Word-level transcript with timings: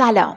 سلام 0.00 0.36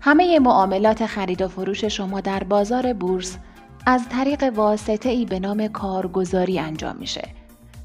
همه 0.00 0.38
معاملات 0.38 1.06
خرید 1.06 1.42
و 1.42 1.48
فروش 1.48 1.84
شما 1.84 2.20
در 2.20 2.44
بازار 2.44 2.92
بورس 2.92 3.38
از 3.86 4.08
طریق 4.08 4.52
واسطه 4.54 5.08
ای 5.08 5.24
به 5.24 5.40
نام 5.40 5.68
کارگزاری 5.68 6.58
انجام 6.58 6.96
میشه 6.96 7.37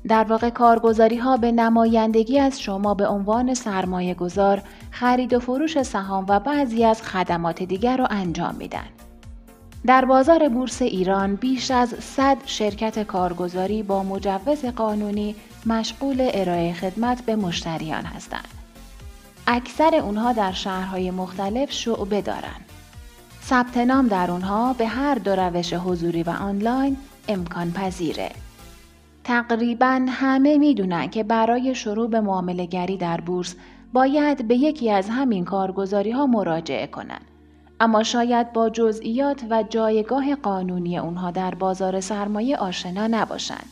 در 0.07 0.23
واقع 0.23 0.49
کارگزاری 0.49 1.17
ها 1.17 1.37
به 1.37 1.51
نمایندگی 1.51 2.39
از 2.39 2.61
شما 2.61 2.93
به 2.93 3.07
عنوان 3.07 3.53
سرمایه 3.53 4.13
گذار 4.13 4.61
خرید 4.91 5.33
و 5.33 5.39
فروش 5.39 5.81
سهام 5.81 6.25
و 6.29 6.39
بعضی 6.39 6.85
از 6.85 7.01
خدمات 7.01 7.63
دیگر 7.63 7.97
را 7.97 8.05
انجام 8.05 8.55
میدن. 8.55 8.87
در 9.85 10.05
بازار 10.05 10.49
بورس 10.49 10.81
ایران 10.81 11.35
بیش 11.35 11.71
از 11.71 11.95
100 11.99 12.37
شرکت 12.45 13.03
کارگزاری 13.03 13.83
با 13.83 14.03
مجوز 14.03 14.65
قانونی 14.65 15.35
مشغول 15.65 16.29
ارائه 16.33 16.73
خدمت 16.73 17.25
به 17.25 17.35
مشتریان 17.35 18.05
هستند. 18.05 18.47
اکثر 19.47 19.95
اونها 19.95 20.33
در 20.33 20.51
شهرهای 20.51 21.11
مختلف 21.11 21.71
شعبه 21.71 22.21
دارند. 22.21 22.65
ثبت 23.43 23.77
نام 23.77 24.07
در 24.07 24.31
اونها 24.31 24.73
به 24.73 24.87
هر 24.87 25.15
دو 25.15 25.35
روش 25.35 25.73
حضوری 25.73 26.23
و 26.23 26.29
آنلاین 26.29 26.97
امکان 27.27 27.71
پذیره. 27.71 28.31
تقریبا 29.23 30.05
همه 30.09 30.57
می‌دونن 30.57 31.09
که 31.09 31.23
برای 31.23 31.75
شروع 31.75 32.09
به 32.09 32.21
معامله 32.21 32.65
گری 32.65 32.97
در 32.97 33.21
بورس 33.21 33.55
باید 33.93 34.47
به 34.47 34.55
یکی 34.55 34.91
از 34.91 35.09
همین 35.09 35.45
کارگزاری 35.45 36.11
ها 36.11 36.25
مراجعه 36.25 36.87
کنند. 36.87 37.25
اما 37.79 38.03
شاید 38.03 38.53
با 38.53 38.69
جزئیات 38.69 39.43
و 39.49 39.63
جایگاه 39.63 40.35
قانونی 40.35 40.97
اونها 40.97 41.31
در 41.31 41.55
بازار 41.55 41.99
سرمایه 41.99 42.57
آشنا 42.57 43.07
نباشند. 43.07 43.65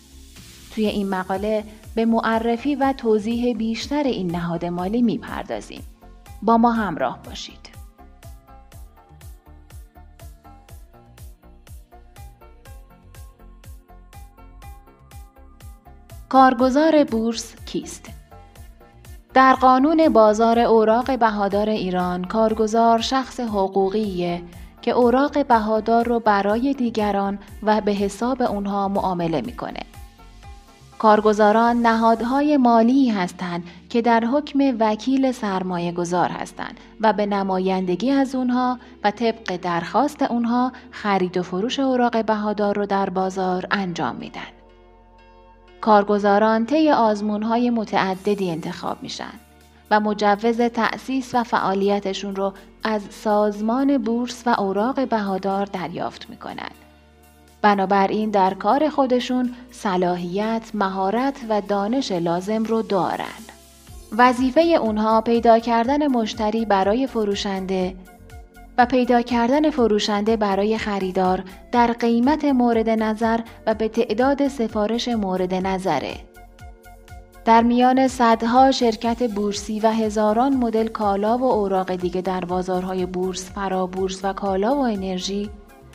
توی 0.76 0.86
این 0.86 1.10
مقاله 1.10 1.64
به 1.96 2.06
معرفی 2.06 2.76
و 2.76 2.94
توضیح 2.98 3.58
بیشتر 3.58 4.04
این 4.04 4.32
نهاد 4.32 4.66
مالی 4.66 5.02
می‌پردازیم. 5.02 5.82
با 6.42 6.58
ما 6.58 6.72
همراه 6.72 7.20
باشید. 7.26 7.61
کارگزار 16.32 17.04
بورس 17.04 17.56
کیست؟ 17.66 18.06
در 19.34 19.54
قانون 19.54 20.10
بازار 20.10 20.60
اوراق 20.60 21.20
بهادار 21.20 21.70
ایران 21.70 22.24
کارگزار 22.24 23.02
شخص 23.02 23.40
حقوقیه 23.40 24.42
که 24.82 24.92
اوراق 24.92 25.46
بهادار 25.48 26.06
رو 26.06 26.20
برای 26.20 26.74
دیگران 26.74 27.40
و 27.64 27.82
به 27.82 27.92
حساب 27.92 28.42
اونها 28.42 28.88
معامله 28.88 29.42
می‌کنه. 29.42 29.80
کارگزاران 31.00 31.82
نهادهای 31.82 32.58
مالی 32.58 33.10
هستند 33.10 33.64
که 33.90 34.02
در 34.02 34.26
حکم 34.26 34.76
وکیل 34.80 35.32
سرمایه 35.32 35.92
گذار 35.92 36.30
هستند 36.30 36.80
و 37.02 37.14
به 37.14 37.26
نمایندگی 37.26 38.12
از 38.12 38.36
اونها 38.36 38.80
و 39.04 39.12
طبق 39.12 39.58
درخواست 39.62 40.22
اونها 40.22 40.72
خرید 40.92 41.38
و 41.38 41.44
فروش 41.44 41.80
اوراق 41.80 42.26
بهادار 42.26 42.76
رو 42.76 42.86
در 42.86 43.10
بازار 43.10 43.68
انجام 43.72 44.16
میدن. 44.16 44.61
کارگزاران 45.82 46.66
طی 46.66 46.88
های 46.88 47.70
متعددی 47.70 48.52
انتخاب 48.52 48.98
میشن 49.04 49.34
و 49.92 50.00
مجوز 50.00 50.62
تأسیس 50.62 51.36
و 51.36 51.44
فعالیتشون 51.44 52.36
رو 52.36 52.54
از 52.84 53.02
سازمان 53.10 53.98
بورس 53.98 54.44
و 54.46 54.56
اوراق 54.60 55.08
بهادار 55.10 55.66
دریافت 55.66 56.30
می‌کنند. 56.30 56.76
بنابراین 57.62 58.30
در 58.30 58.54
کار 58.54 58.90
خودشون 58.90 59.54
صلاحیت، 59.72 60.72
مهارت 60.74 61.36
و 61.50 61.62
دانش 61.62 62.12
لازم 62.12 62.64
رو 62.64 62.82
دارن. 62.82 63.42
وظیفه 64.18 64.62
اونها 64.62 65.22
پیدا 65.22 65.60
کردن 65.60 66.08
مشتری 66.08 66.66
برای 66.66 67.08
فروشنده 67.08 67.96
پیدا 68.86 69.22
کردن 69.22 69.70
فروشنده 69.70 70.38
برای 70.38 70.78
خریدار 70.78 71.44
در 71.72 71.88
قیمت 71.88 72.46
مورد 72.46 72.90
نظر 72.90 73.40
و 73.68 73.74
به 73.74 73.88
تعداد 73.88 74.48
سفارش 74.48 75.08
مورد 75.08 75.54
نظره. 75.54 76.14
در 77.46 77.64
میان 77.64 78.08
صدها 78.08 78.72
شرکت 78.72 79.32
بورسی 79.32 79.80
و 79.80 79.92
هزاران 79.92 80.56
مدل 80.56 80.88
کالا 80.88 81.38
و 81.38 81.44
اوراق 81.44 81.96
دیگه 81.96 82.22
در 82.22 82.46
بازارهای 82.46 83.06
بورس، 83.06 83.52
فرابورس 83.52 84.20
و 84.26 84.34
کالا 84.34 84.76
و 84.76 84.80
انرژی 84.80 85.50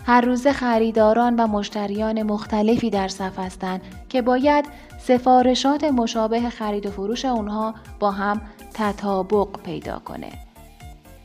هر 0.07 0.21
روز 0.21 0.47
خریداران 0.47 1.37
و 1.37 1.47
مشتریان 1.47 2.23
مختلفی 2.23 2.91
در 2.91 3.09
صف 3.09 3.39
هستند 3.39 3.81
که 4.09 4.23
باید 4.23 4.65
سفارشات 4.99 5.85
مشابه 5.85 6.51
خرید 6.51 6.87
و 6.87 6.91
فروش 6.91 7.25
اونها 7.25 7.75
با 8.01 8.11
هم 8.11 8.41
تطابق 8.75 9.49
پیدا 9.65 9.99
کنه. 9.99 10.46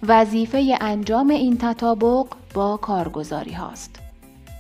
وظیفه 0.07 0.78
انجام 0.81 1.29
این 1.29 1.57
تطابق 1.57 2.28
با 2.53 2.78
کارگزاری 2.78 3.53
هاست. 3.53 4.00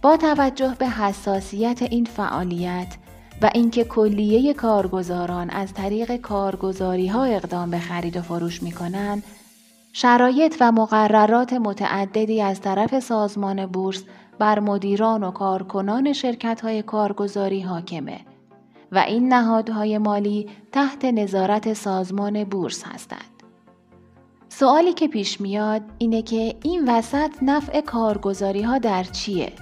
با 0.01 0.17
توجه 0.17 0.75
به 0.79 0.89
حساسیت 0.89 1.81
این 1.81 2.05
فعالیت 2.05 2.97
و 3.41 3.49
اینکه 3.53 3.83
کلیه 3.83 4.53
کارگزاران 4.53 5.49
از 5.49 5.73
طریق 5.73 6.15
کارگزاری 6.15 7.07
ها 7.07 7.23
اقدام 7.23 7.71
به 7.71 7.79
خرید 7.79 8.17
و 8.17 8.21
فروش 8.21 8.63
می 8.63 8.71
کنند، 8.71 9.23
شرایط 9.93 10.55
و 10.59 10.71
مقررات 10.71 11.53
متعددی 11.53 12.41
از 12.41 12.61
طرف 12.61 12.99
سازمان 12.99 13.65
بورس 13.65 14.03
بر 14.39 14.59
مدیران 14.59 15.23
و 15.23 15.31
کارکنان 15.31 16.13
شرکت 16.13 16.61
های 16.61 16.81
کارگزاری 16.81 17.61
حاکمه 17.61 18.19
و 18.91 18.97
این 18.97 19.33
نهادهای 19.33 19.97
مالی 19.97 20.49
تحت 20.71 21.05
نظارت 21.05 21.73
سازمان 21.73 22.43
بورس 22.43 22.83
هستند. 22.83 23.40
سوالی 24.53 24.93
که 24.93 25.07
پیش 25.07 25.41
میاد 25.41 25.81
اینه 25.97 26.21
که 26.21 26.55
این 26.63 26.89
وسط 26.89 27.31
نفع 27.41 27.81
کارگزاری 27.81 28.61
ها 28.61 28.77
در 28.77 29.03
چیه؟ 29.03 29.53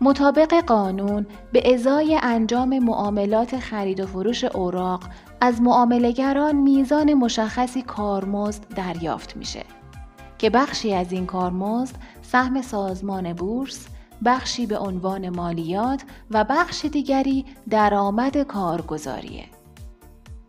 مطابق 0.00 0.54
قانون 0.54 1.26
به 1.52 1.74
ازای 1.74 2.18
انجام 2.22 2.78
معاملات 2.78 3.58
خرید 3.58 4.00
و 4.00 4.06
فروش 4.06 4.44
اوراق 4.44 5.04
از 5.40 5.62
معاملگران 5.62 6.56
میزان 6.56 7.14
مشخصی 7.14 7.82
کارمزد 7.82 8.74
دریافت 8.74 9.36
میشه 9.36 9.62
که 10.38 10.50
بخشی 10.50 10.94
از 10.94 11.12
این 11.12 11.26
کارمزد 11.26 11.94
سهم 12.22 12.62
سازمان 12.62 13.32
بورس 13.32 13.86
بخشی 14.24 14.66
به 14.66 14.78
عنوان 14.78 15.28
مالیات 15.28 16.02
و 16.30 16.44
بخش 16.44 16.84
دیگری 16.84 17.44
درآمد 17.70 18.42
کارگزاریه. 18.42 19.55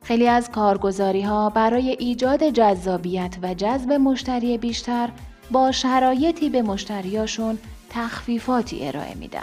خیلی 0.08 0.28
از 0.28 0.52
کارگزاری 0.52 1.22
ها 1.22 1.50
برای 1.50 1.90
ایجاد 1.90 2.50
جذابیت 2.50 3.38
و 3.42 3.54
جذب 3.54 3.92
مشتری 3.92 4.58
بیشتر 4.58 5.10
با 5.52 5.72
شرایطی 5.72 6.50
به 6.50 6.62
مشتریاشون 6.62 7.58
تخفیفاتی 7.90 8.88
ارائه 8.88 9.16
میدن. 9.16 9.42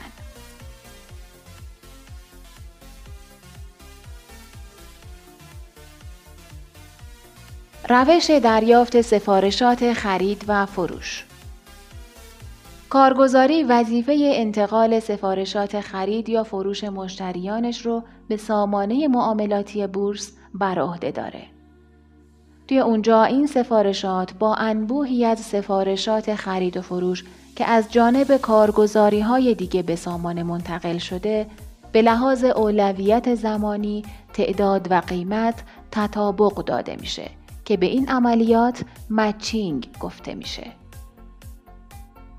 روش 7.89 8.31
دریافت 8.31 9.01
سفارشات 9.01 9.93
خرید 9.93 10.45
و 10.49 10.67
فروش 10.67 11.25
کارگزاری 12.91 13.63
وظیفه 13.63 14.33
انتقال 14.35 15.01
سفارشات 15.01 15.81
خرید 15.81 16.29
یا 16.29 16.45
فروش 16.45 16.85
مشتریانش 16.85 17.87
رو 17.87 18.03
به 18.29 18.37
سامانه 18.37 19.09
معاملاتی 19.09 19.87
بورس 19.87 20.33
بر 20.55 20.79
عهده 20.79 21.11
داره. 21.11 21.43
توی 22.69 22.79
اونجا 22.79 23.25
این 23.25 23.47
سفارشات 23.47 24.35
با 24.35 24.55
انبوهی 24.55 25.25
از 25.25 25.41
سفارشات 25.41 26.35
خرید 26.35 26.77
و 26.77 26.83
فروش 26.83 27.25
که 27.57 27.65
از 27.65 27.93
جانب 27.93 28.37
کارگزاری 28.37 29.21
های 29.21 29.55
دیگه 29.55 29.83
به 29.83 29.97
سامان 29.97 30.43
منتقل 30.43 30.99
شده 30.99 31.47
به 31.93 32.03
لحاظ 32.03 32.45
اولویت 32.45 33.35
زمانی، 33.35 34.05
تعداد 34.33 34.87
و 34.91 35.01
قیمت 35.01 35.63
تطابق 35.91 36.65
داده 36.65 36.97
میشه 36.97 37.31
که 37.65 37.77
به 37.77 37.87
این 37.87 38.09
عملیات 38.09 38.83
مچینگ 39.11 39.89
گفته 40.01 40.35
میشه. 40.35 40.67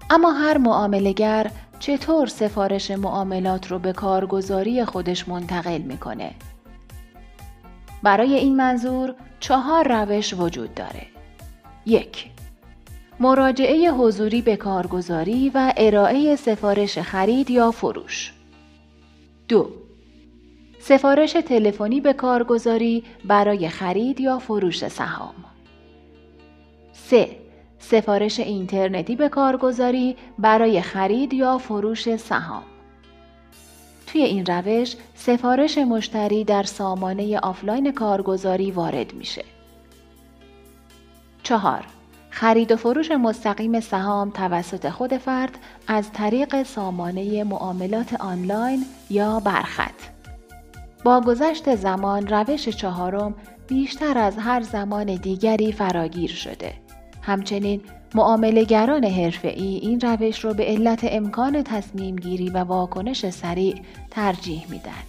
اما 0.10 0.32
هر 0.32 0.58
معاملگر 0.58 1.52
چطور 1.80 2.28
سفارش 2.28 2.92
معاملات 2.92 3.72
رو 3.72 3.80
به 3.80 3.94
کارگزاری 3.94 4.86
خودش 4.86 5.28
منتقل 5.28 5.82
می‌کنه؟ 5.82 6.32
برای 8.06 8.36
این 8.36 8.56
منظور 8.56 9.16
چهار 9.40 9.88
روش 9.88 10.34
وجود 10.34 10.74
داره. 10.74 11.08
یک 11.86 12.26
مراجعه 13.20 13.92
حضوری 13.92 14.42
به 14.42 14.56
کارگزاری 14.56 15.52
و 15.54 15.74
ارائه 15.78 16.36
سفارش 16.36 17.00
خرید 17.00 17.50
یا 17.50 17.72
فروش. 17.72 18.34
دو 19.48 19.70
سفارش 20.80 21.32
تلفنی 21.32 22.02
به 22.02 22.14
کارگزاری 22.14 23.04
برای 23.24 23.70
خرید 23.70 24.20
یا 24.20 24.40
فروش 24.40 24.88
سهام. 24.88 25.36
3. 26.94 27.30
سفارش 27.80 28.40
اینترنتی 28.40 29.16
به 29.16 29.30
کارگزاری 29.30 30.16
برای 30.40 30.82
خرید 30.82 31.34
یا 31.34 31.58
فروش 31.58 32.16
سهام. 32.16 32.64
توی 34.16 34.24
این 34.24 34.46
روش 34.46 34.96
سفارش 35.16 35.78
مشتری 35.78 36.44
در 36.44 36.64
سامانه 36.64 37.40
آفلاین 37.40 37.92
کارگزاری 37.92 38.72
وارد 38.72 39.14
میشه. 39.14 39.44
4. 41.44 41.86
خرید 42.30 42.72
و 42.72 42.76
فروش 42.76 43.12
مستقیم 43.12 43.80
سهام 43.80 44.30
توسط 44.30 44.90
خود 44.90 45.18
فرد 45.18 45.58
از 45.88 46.12
طریق 46.12 46.64
سامانه 46.64 47.44
معاملات 47.44 48.14
آنلاین 48.14 48.86
یا 49.10 49.40
برخط. 49.40 50.02
با 51.04 51.22
گذشت 51.22 51.76
زمان 51.76 52.28
روش 52.28 52.70
چهارم 52.70 53.36
بیشتر 53.68 54.18
از 54.18 54.38
هر 54.38 54.62
زمان 54.62 55.16
دیگری 55.16 55.72
فراگیر 55.72 56.32
شده. 56.32 56.74
همچنین 57.22 57.82
معاملهگران 58.16 59.04
حرفه‌ای 59.04 59.76
این 59.78 60.02
روش 60.02 60.46
رو 60.46 60.54
به 60.54 60.66
علت 60.66 61.00
امکان 61.04 61.64
تصمیم 61.64 62.16
گیری 62.16 62.50
و 62.50 62.58
واکنش 62.58 63.30
سریع 63.30 63.82
ترجیح 64.12 64.66
میدن. 64.70 65.04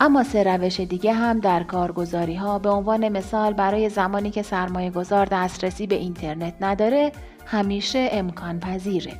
اما 0.00 0.24
سه 0.24 0.42
روش 0.42 0.80
دیگه 0.80 1.12
هم 1.12 1.40
در 1.40 1.62
کارگزاری 1.62 2.34
ها 2.34 2.58
به 2.58 2.68
عنوان 2.68 3.08
مثال 3.08 3.52
برای 3.52 3.88
زمانی 3.88 4.30
که 4.30 4.42
سرمایه 4.42 4.90
گذار 4.90 5.28
دسترسی 5.30 5.86
به 5.86 5.94
اینترنت 5.94 6.54
نداره 6.60 7.12
همیشه 7.46 8.08
امکان 8.12 8.60
پذیره. 8.60 9.12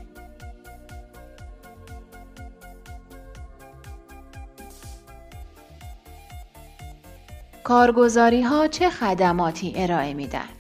کارگزاری 7.64 8.42
ها 8.42 8.66
چه 8.66 8.90
خدماتی 8.90 9.72
ارائه 9.76 10.14
میدن؟ 10.14 10.59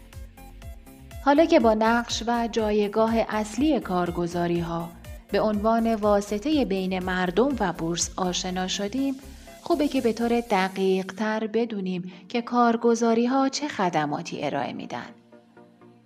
حالا 1.24 1.44
که 1.44 1.60
با 1.60 1.74
نقش 1.74 2.22
و 2.26 2.48
جایگاه 2.52 3.14
اصلی 3.28 3.80
کارگزاری 3.80 4.60
ها 4.60 4.88
به 5.32 5.40
عنوان 5.40 5.94
واسطه 5.94 6.64
بین 6.64 6.98
مردم 6.98 7.56
و 7.60 7.72
بورس 7.72 8.10
آشنا 8.16 8.68
شدیم 8.68 9.14
خوبه 9.62 9.88
که 9.88 10.00
به 10.00 10.12
طور 10.12 10.40
دقیق 10.40 11.12
تر 11.12 11.46
بدونیم 11.46 12.12
که 12.28 12.42
کارگزاری 12.42 13.26
ها 13.26 13.48
چه 13.48 13.68
خدماتی 13.68 14.44
ارائه 14.44 14.72
میدن. 14.72 15.06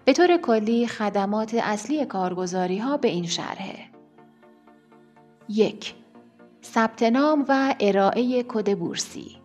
به 0.04 0.12
طور 0.12 0.36
کلی 0.36 0.86
خدمات 0.86 1.54
اصلی 1.54 2.04
کارگزاری 2.04 2.78
ها 2.78 2.96
به 2.96 3.08
این 3.08 3.26
شرحه. 3.26 3.78
یک 5.48 5.94
ثبت 6.64 7.02
نام 7.02 7.44
و 7.48 7.74
ارائه 7.80 8.42
کد 8.42 8.78
بورسی 8.78 9.36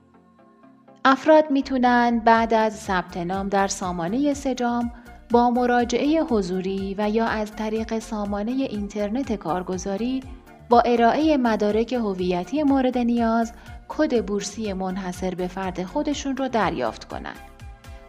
افراد 1.05 1.51
می‌تونن 1.51 2.19
بعد 2.19 2.53
از 2.53 2.79
ثبت 2.79 3.17
نام 3.17 3.49
در 3.49 3.67
سامانه 3.67 4.33
سجام 4.33 4.91
با 5.31 5.49
مراجعه 5.49 6.21
حضوری 6.23 6.95
و 6.97 7.09
یا 7.09 7.25
از 7.25 7.51
طریق 7.51 7.99
سامانه 7.99 8.51
اینترنت 8.51 9.33
کارگزاری 9.33 10.23
با 10.69 10.81
ارائه 10.81 11.37
مدارک 11.37 11.93
هویتی 11.93 12.63
مورد 12.63 12.97
نیاز 12.97 13.53
کد 13.87 14.25
بورسی 14.25 14.73
منحصر 14.73 15.35
به 15.35 15.47
فرد 15.47 15.83
خودشون 15.83 16.37
رو 16.37 16.47
دریافت 16.47 17.03
کنند 17.03 17.39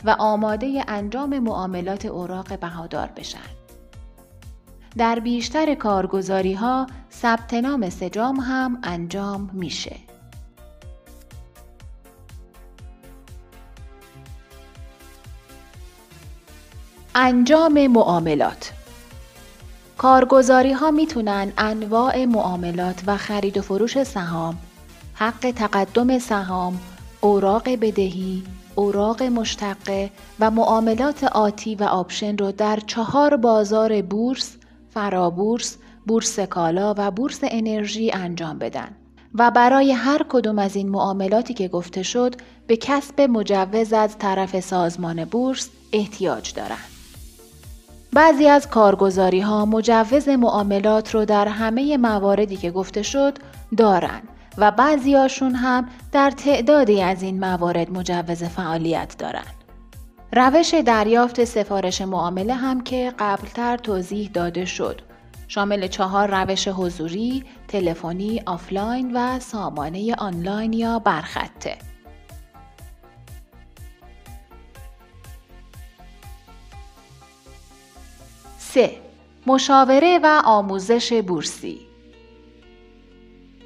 و 0.04 0.16
آماده 0.18 0.84
انجام 0.88 1.38
معاملات 1.38 2.06
اوراق 2.06 2.58
بهادار 2.58 3.10
بشن. 3.16 3.50
در 4.96 5.20
بیشتر 5.20 5.74
کارگزاری 5.74 6.54
ها 6.54 6.86
ثبت 7.12 7.54
نام 7.54 7.90
سجام 7.90 8.36
هم 8.36 8.78
انجام 8.82 9.50
میشه. 9.52 9.96
انجام 17.14 17.86
معاملات 17.86 18.72
کارگزاری 19.98 20.72
ها 20.72 20.90
می‌تونن 20.90 21.52
انواع 21.58 22.24
معاملات 22.24 23.02
و 23.06 23.16
خرید 23.16 23.58
و 23.58 23.62
فروش 23.62 24.02
سهام، 24.02 24.58
حق 25.14 25.50
تقدم 25.50 26.18
سهام، 26.18 26.80
اوراق 27.20 27.68
بدهی، 27.68 28.42
اوراق 28.74 29.22
مشتقه 29.22 30.10
و 30.40 30.50
معاملات 30.50 31.24
آتی 31.24 31.74
و 31.74 31.84
آپشن 31.84 32.36
رو 32.36 32.52
در 32.52 32.78
چهار 32.86 33.36
بازار 33.36 34.02
بورس، 34.02 34.56
فرابورس، 34.94 35.76
بورس 36.06 36.40
کالا 36.40 36.94
و 36.98 37.10
بورس 37.10 37.38
انرژی 37.42 38.10
انجام 38.10 38.58
بدن 38.58 38.96
و 39.34 39.50
برای 39.50 39.92
هر 39.92 40.26
کدوم 40.28 40.58
از 40.58 40.76
این 40.76 40.88
معاملاتی 40.88 41.54
که 41.54 41.68
گفته 41.68 42.02
شد 42.02 42.34
به 42.66 42.76
کسب 42.76 43.20
مجوز 43.20 43.92
از 43.92 44.18
طرف 44.18 44.60
سازمان 44.60 45.24
بورس 45.24 45.68
احتیاج 45.92 46.54
دارند. 46.54 46.99
بعضی 48.12 48.48
از 48.48 48.68
کارگزاری 48.68 49.40
ها 49.40 49.64
مجوز 49.64 50.28
معاملات 50.28 51.14
رو 51.14 51.24
در 51.24 51.48
همه 51.48 51.96
مواردی 51.96 52.56
که 52.56 52.70
گفته 52.70 53.02
شد 53.02 53.38
دارن 53.76 54.22
و 54.58 54.70
بعضی 54.70 55.14
هاشون 55.14 55.54
هم 55.54 55.88
در 56.12 56.30
تعدادی 56.30 57.02
از 57.02 57.22
این 57.22 57.40
موارد 57.40 57.90
مجوز 57.90 58.44
فعالیت 58.44 59.14
دارن. 59.18 59.44
روش 60.32 60.74
دریافت 60.74 61.44
سفارش 61.44 62.02
معامله 62.02 62.54
هم 62.54 62.80
که 62.80 63.12
قبلتر 63.18 63.76
توضیح 63.76 64.30
داده 64.34 64.64
شد. 64.64 65.00
شامل 65.48 65.86
چهار 65.86 66.42
روش 66.42 66.68
حضوری، 66.68 67.44
تلفنی، 67.68 68.42
آفلاین 68.46 69.16
و 69.16 69.38
سامانه 69.40 70.14
آنلاین 70.14 70.72
یا 70.72 70.98
برخطه. 70.98 71.89
3. 78.72 78.90
مشاوره 79.46 80.18
و 80.22 80.42
آموزش 80.44 81.12
بورسی 81.12 81.80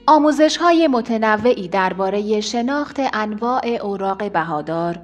آموزش 0.06 0.56
های 0.56 0.89
متنوعی 0.89 1.69
درباره 1.69 2.41
شناخت 2.41 2.97
انواع 3.12 3.67
اوراق 3.67 4.33
بهادار، 4.33 4.99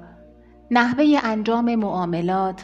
نحوه 0.71 1.19
انجام 1.23 1.75
معاملات، 1.75 2.61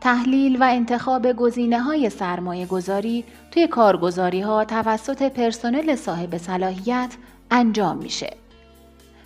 تحلیل 0.00 0.62
و 0.62 0.64
انتخاب 0.64 1.32
گزینه 1.32 1.80
های 1.80 2.10
سرمایه 2.10 2.66
گذاری 2.66 3.24
توی 3.50 3.66
کارگزاری 3.66 4.40
ها 4.40 4.64
توسط 4.64 5.22
پرسنل 5.22 5.94
صاحب 5.94 6.36
صلاحیت 6.36 7.16
انجام 7.50 7.96
میشه. 7.96 8.36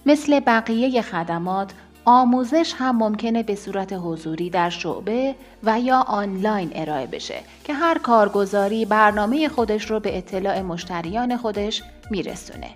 مثل 0.06 0.40
بقیه 0.40 1.02
خدمات 1.02 1.72
آموزش 2.04 2.74
هم 2.78 2.96
ممکنه 2.96 3.42
به 3.42 3.54
صورت 3.54 3.92
حضوری 3.92 4.50
در 4.50 4.70
شعبه 4.70 5.34
و 5.62 5.80
یا 5.80 6.00
آنلاین 6.00 6.70
ارائه 6.74 7.06
بشه 7.06 7.40
که 7.64 7.74
هر 7.74 7.98
کارگزاری 7.98 8.84
برنامه 8.84 9.48
خودش 9.48 9.90
رو 9.90 10.00
به 10.00 10.18
اطلاع 10.18 10.60
مشتریان 10.62 11.36
خودش 11.36 11.82
میرسونه. 12.10 12.70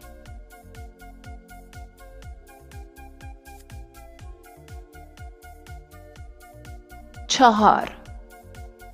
چهار 7.26 7.90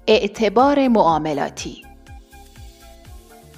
اعتبار 0.07 0.89
معاملاتی 0.89 1.83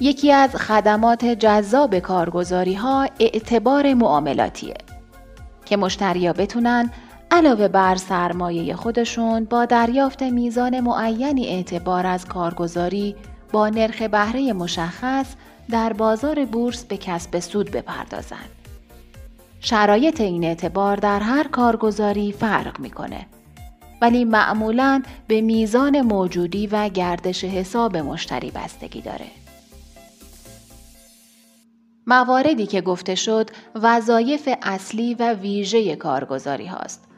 یکی 0.01 0.33
از 0.33 0.57
خدمات 0.57 1.25
جذاب 1.25 1.99
کارگزاری 1.99 2.75
ها 2.75 3.09
اعتبار 3.21 3.95
معاملاتیه 3.95 4.75
که 5.65 5.77
مشتریا 5.77 6.33
بتونن 6.33 6.91
علاوه 7.31 7.69
بر 7.69 7.97
سرمایه 7.97 8.77
خودشون 8.77 9.45
با 9.45 9.65
دریافت 9.65 10.23
میزان 10.23 10.81
معینی 10.81 11.47
اعتبار 11.47 12.07
از 12.07 12.27
کارگزاری 12.27 13.17
با 13.53 13.69
نرخ 13.69 14.03
بهره 14.03 14.53
مشخص 14.53 15.27
در 15.71 15.93
بازار 15.93 16.45
بورس 16.45 16.85
به 16.85 16.97
کسب 16.97 17.39
سود 17.39 17.71
بپردازند. 17.71 18.49
شرایط 19.61 20.21
این 20.21 20.45
اعتبار 20.45 20.97
در 20.97 21.21
هر 21.21 21.49
کارگزاری 21.49 22.33
فرق 22.33 22.81
می‌کنه. 22.81 23.27
ولی 24.03 24.25
معمولا 24.25 25.03
به 25.27 25.41
میزان 25.41 26.01
موجودی 26.01 26.67
و 26.67 26.89
گردش 26.89 27.45
حساب 27.45 27.97
مشتری 27.97 28.51
بستگی 28.51 29.01
داره. 29.01 29.44
مواردی 32.07 32.67
که 32.67 32.81
گفته 32.81 33.15
شد 33.15 33.51
وظایف 33.75 34.49
اصلی 34.63 35.15
و 35.15 35.33
ویژه 35.33 35.97
کارگزاری 35.97 36.67
هاست. 36.67 37.09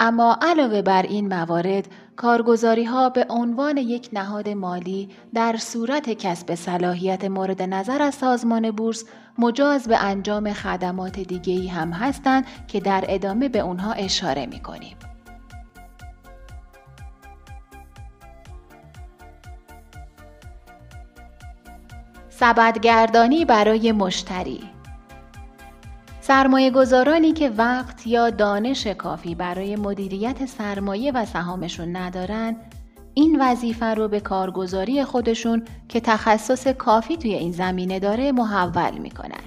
اما 0.00 0.38
علاوه 0.42 0.82
بر 0.82 1.02
این 1.02 1.28
موارد 1.28 1.88
کارگزاری 2.16 2.84
ها 2.84 3.10
به 3.10 3.26
عنوان 3.28 3.76
یک 3.76 4.08
نهاد 4.12 4.48
مالی 4.48 5.08
در 5.34 5.56
صورت 5.56 6.10
کسب 6.10 6.54
صلاحیت 6.54 7.24
مورد 7.24 7.62
نظر 7.62 8.02
از 8.02 8.14
سازمان 8.14 8.70
بورس 8.70 9.04
مجاز 9.38 9.88
به 9.88 10.04
انجام 10.04 10.52
خدمات 10.52 11.20
دیگری 11.20 11.68
هم 11.68 11.90
هستند 11.90 12.44
که 12.68 12.80
در 12.80 13.04
ادامه 13.08 13.48
به 13.48 13.58
اونها 13.58 13.92
اشاره 13.92 14.46
می 14.46 14.60
کنیم. 14.60 14.96
سبدگردانی 22.40 23.44
برای 23.44 23.92
مشتری 23.92 24.60
سرمایه 26.20 26.70
گذارانی 26.70 27.32
که 27.32 27.50
وقت 27.50 28.06
یا 28.06 28.30
دانش 28.30 28.86
کافی 28.86 29.34
برای 29.34 29.76
مدیریت 29.76 30.46
سرمایه 30.46 31.12
و 31.12 31.24
سهامشون 31.24 31.96
ندارن 31.96 32.56
این 33.14 33.36
وظیفه 33.40 33.86
رو 33.86 34.08
به 34.08 34.20
کارگزاری 34.20 35.04
خودشون 35.04 35.62
که 35.88 36.00
تخصص 36.00 36.66
کافی 36.66 37.16
توی 37.16 37.34
این 37.34 37.52
زمینه 37.52 37.98
داره 37.98 38.32
محول 38.32 38.98
می‌کنن. 38.98 39.44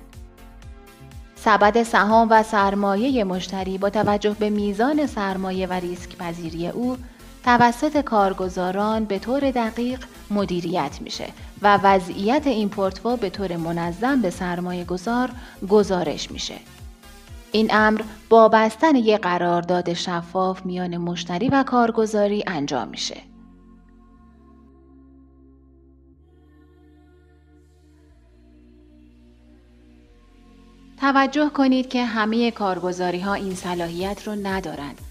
سبد 1.35 1.83
سهام 1.83 2.27
و 2.31 2.43
سرمایه 2.43 3.23
مشتری 3.23 3.77
با 3.77 3.89
توجه 3.89 4.35
به 4.39 4.49
میزان 4.49 5.05
سرمایه 5.05 5.67
و 5.67 5.73
ریسک 5.73 6.17
پذیری 6.17 6.67
او 6.67 6.97
توسط 7.43 8.01
کارگزاران 8.01 9.05
به 9.05 9.19
طور 9.19 9.51
دقیق 9.51 9.99
مدیریت 10.31 10.97
میشه 11.01 11.27
و 11.61 11.79
وضعیت 11.83 12.47
این 12.47 12.69
پورتفو 12.69 13.17
به 13.17 13.29
طور 13.29 13.57
منظم 13.57 14.21
به 14.21 14.29
سرمایه 14.29 14.83
گذار 14.83 15.31
گزارش 15.69 16.31
میشه. 16.31 16.55
این 17.51 17.67
امر 17.71 18.01
با 18.29 18.49
بستن 18.49 18.95
یک 18.95 19.21
قرارداد 19.21 19.93
شفاف 19.93 20.65
میان 20.65 20.97
مشتری 20.97 21.49
و 21.49 21.63
کارگزاری 21.63 22.43
انجام 22.47 22.87
میشه. 22.87 23.17
توجه 30.97 31.49
کنید 31.49 31.89
که 31.89 32.05
همه 32.05 32.51
کارگزاری 32.51 33.19
ها 33.19 33.33
این 33.33 33.55
صلاحیت 33.55 34.27
رو 34.27 34.35
ندارند 34.43 35.01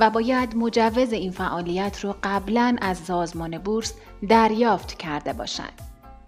و 0.00 0.10
باید 0.10 0.56
مجوز 0.56 1.12
این 1.12 1.30
فعالیت 1.30 2.00
رو 2.00 2.14
قبلا 2.22 2.76
از 2.80 2.98
سازمان 2.98 3.58
بورس 3.58 3.94
دریافت 4.28 4.98
کرده 4.98 5.32
باشند. 5.32 5.82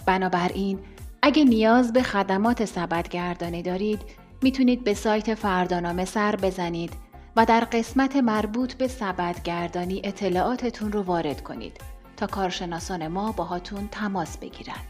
بنابراین 0.07 0.79
اگه 1.23 1.45
نیاز 1.45 1.93
به 1.93 2.03
خدمات 2.03 2.65
سبدگردانی 2.65 3.63
دارید 3.63 4.01
می‌تونید 4.43 4.85
به 4.85 4.95
سایت 4.95 5.35
فردانامه 5.35 6.05
سر 6.05 6.37
بزنید 6.37 6.93
و 7.37 7.45
در 7.45 7.61
قسمت 7.61 8.17
مربوط 8.17 8.75
به 8.75 8.89
سبدگردانی 8.89 10.01
اطلاعاتتون 10.05 10.93
رو 10.93 11.03
وارد 11.03 11.43
کنید 11.43 11.81
تا 12.17 12.27
کارشناسان 12.27 13.09
ما 13.09 13.33
باهاتون 13.33 13.89
تماس 13.89 14.39
بگیرن. 14.39 14.81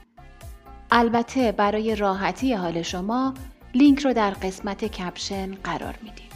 البته 0.90 1.52
برای 1.52 1.96
راحتی 1.96 2.54
حال 2.54 2.82
شما 2.82 3.34
لینک 3.74 4.00
رو 4.00 4.12
در 4.12 4.30
قسمت 4.30 4.84
کپشن 4.84 5.54
قرار 5.54 5.94
میدیم. 6.02 6.31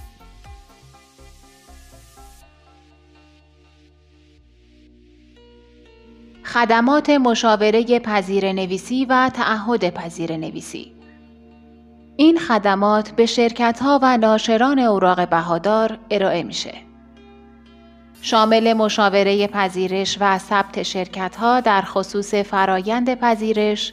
خدمات 6.57 7.11
مشاوره 7.11 7.99
پذیر 7.99 8.53
نویسی 8.53 9.05
و 9.05 9.31
تعهد 9.35 9.95
پذیر 9.95 10.37
نویسی 10.37 10.93
این 12.17 12.39
خدمات 12.39 13.11
به 13.11 13.27
شرکت 13.27 13.81
ها 13.83 14.01
و 14.03 14.17
ناشران 14.17 14.79
اوراق 14.79 15.29
بهادار 15.29 15.99
ارائه 16.11 16.43
میشه. 16.43 16.75
شامل 18.23 18.73
مشاوره 18.73 19.47
پذیرش 19.47 20.19
و 20.21 20.39
ثبت 20.39 20.83
شرکت 20.83 21.37
ها 21.37 21.61
در 21.61 21.83
خصوص 21.83 22.35
فرایند 22.35 23.15
پذیرش، 23.15 23.93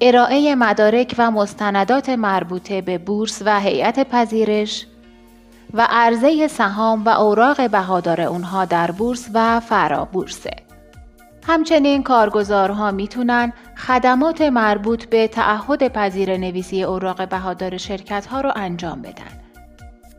ارائه 0.00 0.54
مدارک 0.54 1.14
و 1.18 1.30
مستندات 1.30 2.08
مربوطه 2.08 2.80
به 2.80 2.98
بورس 2.98 3.42
و 3.44 3.60
هیئت 3.60 4.08
پذیرش 4.08 4.86
و 5.74 5.86
عرضه 5.90 6.48
سهام 6.48 7.04
و 7.04 7.08
اوراق 7.08 7.70
بهادار 7.70 8.20
اونها 8.20 8.64
در 8.64 8.90
بورس 8.90 9.28
و 9.34 9.60
فرا 9.60 10.04
بورسه. 10.04 10.64
همچنین 11.46 12.02
کارگزارها 12.02 12.90
می‌تونن 12.90 13.52
خدمات 13.76 14.40
مربوط 14.40 15.04
به 15.04 15.28
تعهد 15.28 15.88
پذیر 15.88 16.36
نویسی 16.36 16.82
اوراق 16.82 17.28
بهادار 17.28 17.76
شرکت 17.76 18.26
ها 18.26 18.40
رو 18.40 18.52
انجام 18.56 19.02
بدن. 19.02 19.40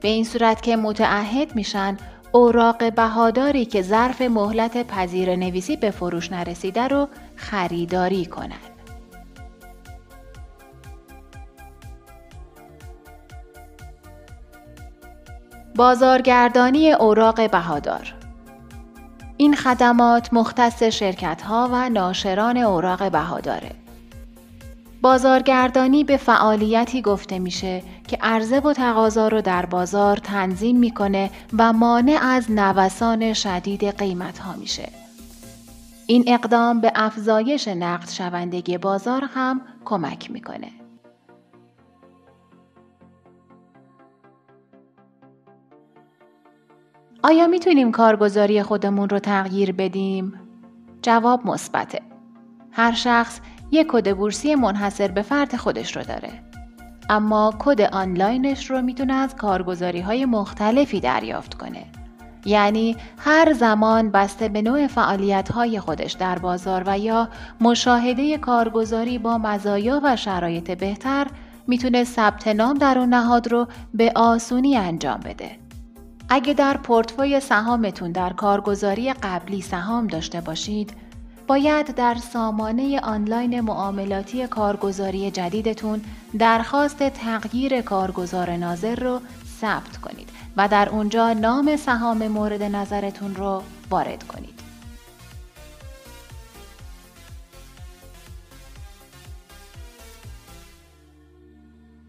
به 0.01 0.07
این 0.07 0.23
صورت 0.23 0.61
که 0.61 0.75
متعهد 0.75 1.55
میشن 1.55 1.97
اوراق 2.31 2.93
بهاداری 2.93 3.65
که 3.65 3.81
ظرف 3.81 4.21
مهلت 4.21 4.87
پذیر 4.87 5.35
نویسی 5.35 5.75
به 5.75 5.91
فروش 5.91 6.31
نرسیده 6.31 6.87
رو 6.87 7.07
خریداری 7.35 8.25
کنند. 8.25 8.75
بازارگردانی 15.75 16.91
اوراق 16.91 17.51
بهادار 17.51 18.24
این 19.37 19.55
خدمات 19.55 20.33
مختص 20.33 20.83
شرکت 20.83 21.41
ها 21.41 21.69
و 21.71 21.89
ناشران 21.89 22.57
اوراق 22.57 23.11
بهاداره. 23.11 23.71
بازارگردانی 25.01 26.03
به 26.03 26.17
فعالیتی 26.17 27.01
گفته 27.01 27.39
میشه 27.39 27.83
که 28.07 28.17
عرضه 28.21 28.59
و 28.59 28.73
تقاضا 28.73 29.27
رو 29.27 29.41
در 29.41 29.65
بازار 29.65 30.17
تنظیم 30.17 30.77
می‌کنه 30.77 31.29
و 31.57 31.73
مانع 31.73 32.19
از 32.21 32.51
نوسان 32.51 33.33
شدید 33.33 33.97
قیمت 33.97 34.39
ها 34.39 34.53
میشه. 34.53 34.89
این 36.07 36.23
اقدام 36.27 36.81
به 36.81 36.91
افزایش 36.95 37.67
نقد 37.67 38.09
شوندگی 38.09 38.77
بازار 38.77 39.29
هم 39.33 39.61
کمک 39.85 40.31
می‌کنه. 40.31 40.69
آیا 47.27 47.47
می‌تونیم 47.47 47.91
کارگزاری 47.91 48.63
خودمون 48.63 49.09
رو 49.09 49.19
تغییر 49.19 49.71
بدیم؟ 49.71 50.33
جواب 51.01 51.47
مثبته. 51.47 52.01
هر 52.71 52.91
شخص 52.93 53.39
یک 53.71 53.87
کد 53.89 54.17
بورسی 54.17 54.55
منحصر 54.55 55.07
به 55.07 55.21
فرد 55.21 55.55
خودش 55.55 55.97
رو 55.97 56.03
داره. 56.03 56.29
اما 57.09 57.53
کد 57.59 57.81
آنلاینش 57.81 58.71
رو 58.71 58.81
می‌تونه 58.81 59.13
از 59.13 59.35
کارگزاری 59.35 60.01
های 60.01 60.25
مختلفی 60.25 60.99
دریافت 60.99 61.53
کنه. 61.53 61.85
یعنی 62.45 62.97
هر 63.17 63.53
زمان 63.53 64.11
بسته 64.11 64.49
به 64.49 64.61
نوع 64.61 64.87
فعالیت 64.87 65.51
های 65.51 65.79
خودش 65.79 66.11
در 66.11 66.39
بازار 66.39 66.83
و 66.85 66.99
یا 66.99 67.29
مشاهده 67.61 68.37
کارگزاری 68.37 69.17
با 69.17 69.37
مزایا 69.37 70.01
و 70.03 70.15
شرایط 70.15 70.71
بهتر 70.71 71.27
می‌تونه 71.67 72.03
ثبت 72.03 72.47
نام 72.47 72.77
در 72.77 72.97
اون 72.99 73.09
نهاد 73.09 73.51
رو 73.51 73.67
به 73.93 74.11
آسونی 74.15 74.77
انجام 74.77 75.19
بده. 75.19 75.64
اگه 76.29 76.53
در 76.53 76.77
پورتفوی 76.77 77.39
سهامتون 77.39 78.11
در 78.11 78.33
کارگزاری 78.33 79.13
قبلی 79.13 79.61
سهام 79.61 80.07
داشته 80.07 80.41
باشید، 80.41 80.93
باید 81.47 81.95
در 81.95 82.15
سامانه 82.15 82.99
آنلاین 82.99 83.61
معاملاتی 83.61 84.47
کارگزاری 84.47 85.31
جدیدتون 85.31 86.01
درخواست 86.39 87.09
تغییر 87.09 87.81
کارگزار 87.81 88.55
ناظر 88.55 88.95
رو 88.95 89.21
ثبت 89.61 89.97
کنید 89.97 90.29
و 90.57 90.67
در 90.67 90.89
اونجا 90.89 91.33
نام 91.33 91.75
سهام 91.75 92.27
مورد 92.27 92.63
نظرتون 92.63 93.35
رو 93.35 93.63
وارد 93.89 94.23
کنید. 94.23 94.59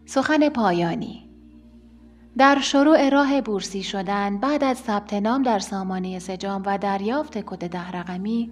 سخن 0.05 0.49
پایانی 0.49 1.26
در 2.37 2.59
شروع 2.61 3.09
راه 3.09 3.41
بورسی 3.41 3.83
شدن 3.83 4.37
بعد 4.37 4.63
از 4.63 4.77
ثبت 4.77 5.13
نام 5.13 5.43
در 5.43 5.59
سامانه 5.59 6.19
سجام 6.19 6.63
و 6.65 6.77
دریافت 6.77 7.37
کد 7.37 7.69
ده 7.69 7.91
رقمی 7.91 8.51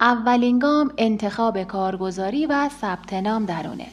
اولین 0.00 0.58
گام 0.58 0.92
انتخاب 0.98 1.62
کارگزاری 1.62 2.46
و 2.46 2.68
ثبت 2.80 3.12
نام 3.12 3.44
درونه. 3.44 3.86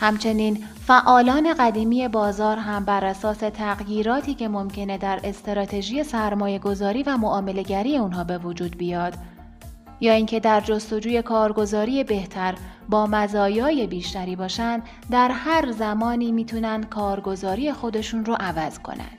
همچنین 0.00 0.64
فعالان 0.86 1.54
قدیمی 1.54 2.08
بازار 2.08 2.56
هم 2.56 2.84
بر 2.84 3.04
اساس 3.04 3.38
تغییراتی 3.38 4.34
که 4.34 4.48
ممکنه 4.48 4.98
در 4.98 5.20
استراتژی 5.24 6.04
سرمایه 6.04 6.58
گذاری 6.58 7.02
و 7.02 7.16
معاملگری 7.16 7.96
اونها 7.96 8.24
به 8.24 8.38
وجود 8.38 8.78
بیاد 8.78 9.14
یا 10.00 10.12
اینکه 10.12 10.40
در 10.40 10.60
جستجوی 10.60 11.22
کارگزاری 11.22 12.04
بهتر 12.04 12.54
با 12.88 13.06
مزایای 13.06 13.86
بیشتری 13.86 14.36
باشند 14.36 14.82
در 15.10 15.30
هر 15.30 15.72
زمانی 15.72 16.32
می‌تونن 16.32 16.82
کارگزاری 16.82 17.72
خودشون 17.72 18.24
رو 18.24 18.36
عوض 18.40 18.78
کنن. 18.78 19.18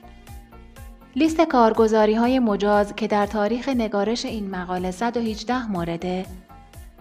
لیست 1.16 1.40
کارگزاری 1.40 2.14
های 2.14 2.38
مجاز 2.38 2.96
که 2.96 3.06
در 3.06 3.26
تاریخ 3.26 3.68
نگارش 3.68 4.24
این 4.24 4.50
مقاله 4.50 4.90
118 4.90 5.66
مورده 5.66 6.26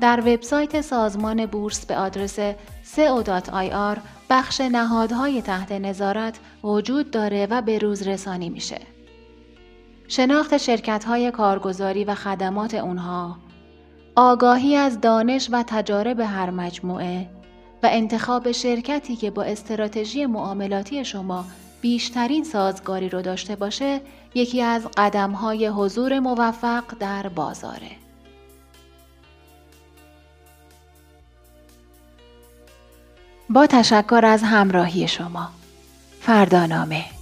در 0.02 0.20
وبسایت 0.20 0.82
سازمان 0.82 1.46
بورس 1.46 1.86
به 1.86 1.98
آدرس 1.98 2.40
co.ir 2.96 4.00
بخش 4.30 4.62
نهادهای 4.62 5.42
تحت 5.42 5.72
نظارت 5.72 6.40
وجود 6.64 7.12
داره 7.12 7.48
و 7.50 7.62
به 7.62 7.80
روز 7.80 8.08
رسانی 8.08 8.50
میشه. 8.50 8.80
شناخت 10.08 10.58
شرکت 10.58 11.04
های 11.04 11.32
کارگزاری 11.32 12.04
و 12.04 12.16
خدمات 12.16 12.74
اونها 12.74 13.38
آگاهی 14.20 14.76
از 14.76 15.02
دانش 15.02 15.50
و 15.52 15.64
تجارب 15.68 16.20
هر 16.20 16.50
مجموعه 16.50 17.28
و 17.84 17.90
انتخاب 17.92 18.52
شرکتی 18.52 19.16
که 19.16 19.32
با 19.32 19.44
استراتژی 19.44 20.26
معاملاتی 20.26 21.06
شما 21.06 21.46
بیشترین 21.82 22.44
سازگاری 22.44 23.10
رو 23.10 23.22
داشته 23.22 23.56
باشه 23.56 24.02
یکی 24.36 24.62
از 24.62 24.88
قدمهای 24.98 25.68
حضور 25.68 26.20
موفق 26.20 26.84
در 27.00 27.28
بازاره. 27.28 27.92
با 33.50 33.68
تشکر 33.68 34.22
از 34.26 34.44
همراهی 34.44 35.08
شما. 35.08 35.50
فردانامه 36.22 37.17